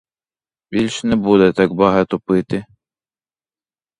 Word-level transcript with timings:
Більш 0.71 1.03
не 1.03 1.15
буде 1.15 1.53
так 1.53 1.73
багато 1.73 2.19
пити. 2.19 2.65